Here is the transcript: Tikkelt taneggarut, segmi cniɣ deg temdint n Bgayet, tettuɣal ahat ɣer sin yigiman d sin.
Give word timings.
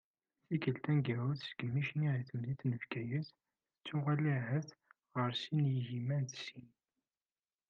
Tikkelt 0.47 0.79
taneggarut, 0.83 1.39
segmi 1.43 1.83
cniɣ 1.87 2.13
deg 2.15 2.25
temdint 2.29 2.61
n 2.65 2.71
Bgayet, 2.81 3.27
tettuɣal 3.77 4.23
ahat 4.37 4.69
ɣer 5.17 5.31
sin 5.41 5.65
yigiman 5.73 6.23
d 6.29 6.31
sin. 6.43 6.67